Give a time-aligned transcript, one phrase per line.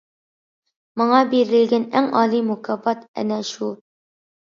[1.01, 3.75] ماڭا بېرىلگەن ئەڭ ئالىي مۇكاپات ئەنە شۇ.